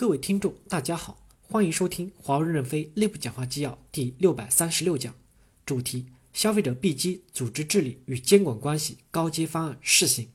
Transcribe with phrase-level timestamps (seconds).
[0.00, 5.14] 各位听众，大家好，欢迎收听华为任正非内部讲话纪要第六百三十六讲，
[5.66, 10.28] 主题：消费者 B 机组织治理与监管关系高阶方案试行。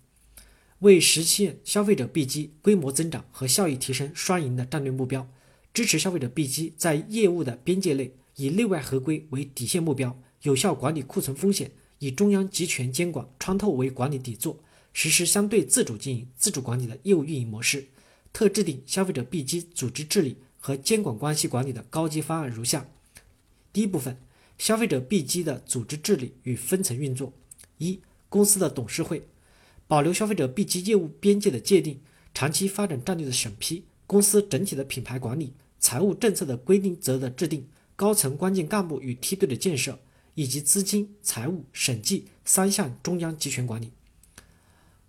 [0.81, 5.27] 为实现消费者 B 机规模增长和效益提升双赢的战略目标，
[5.73, 14.59] 支持消费者 B 机在业务的边界内以内外合规为底线目标，有效管理库存风险，以中央集权监管穿透为管理底座，
[14.93, 17.87] 实施相对自主经营、自主管理的业务运营模式。
[18.35, 22.85] 特制定消费者必机组织治理和监管关系管理的高级方案如下：
[23.71, 24.17] 第一部分，
[24.57, 27.31] 消费者必机的组织治理与分层运作。
[27.77, 29.25] 一、公司的董事会
[29.87, 32.01] 保留消费者必机业务边界的界定、
[32.33, 37.65] 长期发展战略的审批、公司整体的品牌管理、财务政策的规定则的制定、
[37.95, 39.97] 高层关键干部与梯队的建设，
[40.33, 43.93] 以及资金、财务、审计三项中央集权管理。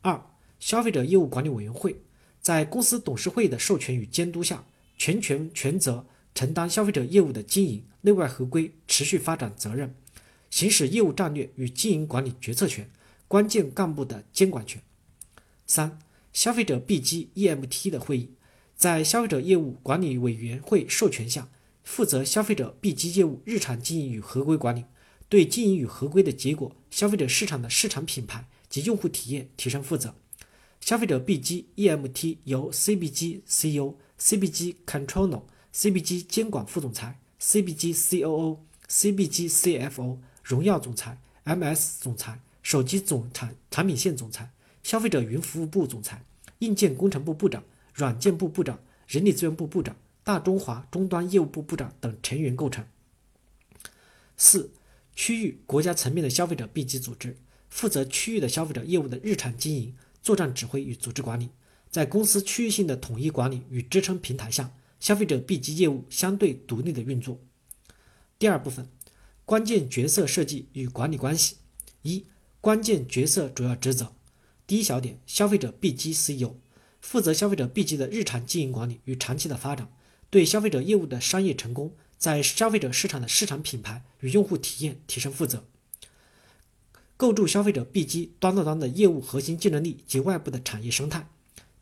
[0.02, 0.24] 二、
[0.60, 2.00] 消费者业务管理委员会。
[2.46, 4.64] 在公司董事会的授权与监督下，
[4.96, 9.92] 全权全责承担消费者业务的经营、内外合规、持续发展责任，
[10.48, 12.88] 行使业务战略与经营管理决策权、
[13.26, 14.80] 关键干部的监管权。
[15.66, 15.98] 三、
[16.32, 18.30] 消费者必机 EMT 的会议，
[18.76, 21.48] 在消费者业务管理委员会授权下，
[21.82, 24.84] 负责消费者必机业务日常经营与合规管理，
[25.28, 30.14] 对经营与合规的结果、消费者市场的市场品牌及用户体验提升负责。
[30.80, 35.42] 消费者 B 机 EMT 由 CBG CEO、CBG Controller、
[35.74, 44.50] CBG 监管副总裁、CBG COO、CBG CFO、荣耀总裁、MS 总裁、手机总产产品线总裁、
[44.82, 46.24] 消费者云服务部总裁、
[46.60, 52.86] 硬件工程部部长、软件部部长、人力资源部部长、大中华终端业务部部长等成员构成。
[54.36, 54.70] 四、
[55.14, 57.36] 区域国家层面的消费者 B 级组织，
[57.68, 59.94] 负责区域的消费者业务的日常经营。
[60.26, 61.50] 作战指挥与组织管理，
[61.88, 67.38] 在公司区域性的统一管理与支撑平台下，消费者 B 级业务相对独立的运作。
[68.36, 68.88] 第二部分，
[69.44, 71.58] 关键角色设计与管理关系。
[72.02, 72.26] 一、
[72.60, 74.16] 关键角色主要职责。
[74.66, 76.56] 第一小点，消费者 B 级 CEO
[77.00, 79.88] 负责消费者 B 级的日常经营管理与长期的发展，
[80.28, 85.68] 对消费者业务的商业成功，在消费者市场的市场品牌与用户体验提升负责。
[87.16, 91.26] 构筑消费者 B 机端到端的业务核心竞争力及外部的产业生态，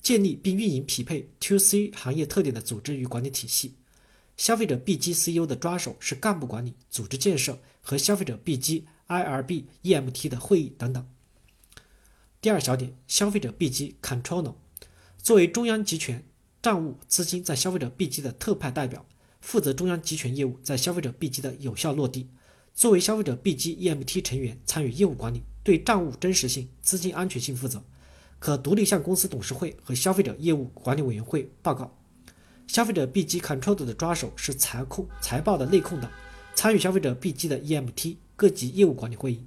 [0.00, 3.75] 建立并运营匹配 To C 行业特点的组织与管理体系。
[4.37, 11.05] 消费者 B 机 CEO 的抓手是干部管理、组织建设和消费者 B 机 IRB EMT 的会议等等。
[12.41, 14.55] 第二小点，消费者 B 机 Controller
[15.19, 16.25] 作为中央集权
[16.62, 19.05] 账务资金在消费者 B 机的特派代表，
[19.41, 22.28] 负责中央集权业务在消费者 B 机的有效落地。
[22.74, 27.80] 作为消费者 BG EMT 成员，参与业务管理，对账务真实性、资金安全性负责，
[28.40, 31.96] 可独立向公司董事会和消费者业务管理委员会报告。
[32.66, 36.10] 消费者 B 机 Controller 的抓手是财控、财报的内控等，
[36.56, 39.46] 参与消费者 B 机的 EMT 各级业务管理会议。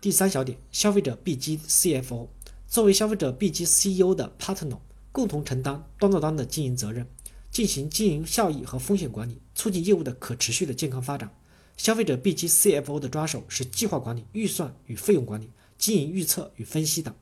[0.00, 2.28] 第三小点，消费者 B 机 CFO
[2.68, 4.78] 作为消费者 B 机 CEO 的 partner，
[5.10, 7.08] 共同承担端到端的经营责任，
[7.50, 11.30] 进行经营效益和风险管理，促进业务的可持续的健康发展。
[11.80, 15.48] 消费者 B 级 CFO 的抓手是计划管理、预算与费用管理、
[15.78, 17.14] 经营预测与分析等。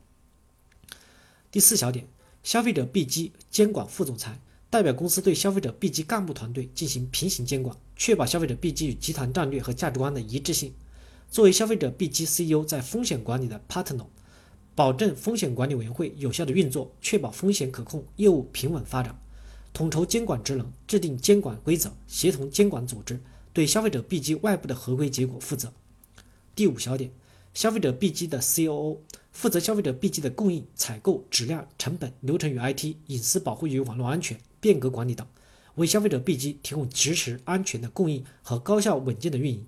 [1.52, 2.08] 第四小点，
[2.42, 10.74] 消费者 B 级监管副总裁代表公司对消费者 B 级干部团队进行平行监管，确保消费者 B 级与集团战略和价值观的一致性。
[11.30, 14.06] 作为消费者 B 级 CEO，在风险管理的 partner，
[14.74, 19.16] 保证风险管理委员会有效的运作，确保风险可控、业务平稳发展，
[19.72, 23.20] 统筹监管职能，制定监管规则，协同监管组织。
[23.58, 25.72] 对消费者 B 机外部的合规结果负责。
[26.54, 27.10] 第五小点，
[27.52, 28.98] 消费者 B 机的 COO
[29.32, 35.26] 负责消费者 B 机的供应、采购、质量、成本、流程与 IT、隐私保护与网络安全、变革管理等，
[35.74, 39.66] 为消费者 B 机提供支持、安全的供应和高效稳健的运营。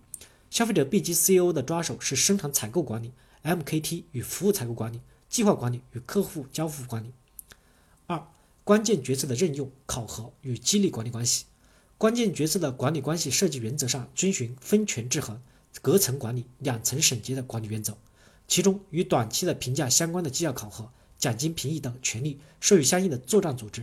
[0.50, 3.10] 消费者 B 机 COO 的抓手是生产采购管理、
[3.42, 7.10] MKT 与服务采购管理、计划管理与客户交付管理。
[8.06, 8.24] 二、
[8.62, 11.46] 关键决策的任用、考核与激励管理关系。
[12.00, 15.38] 关键角色的管理关系设计原则上遵循分权制衡、
[15.82, 17.94] 隔层管理、两层审结的管理原则。
[18.48, 23.82] 其中，与短期的评价相关的绩效考核、奖金评议等权利授予相应的作战组织；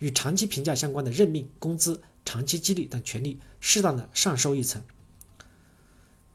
[0.00, 4.82] 与长期评价相关的任命、工资、长期激励等权利适当的上收一层。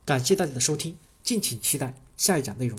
[0.04, 2.76] 感谢大家的收听，敬请期待下一讲内容。